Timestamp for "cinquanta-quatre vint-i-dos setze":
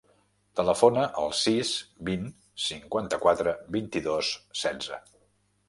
2.69-5.03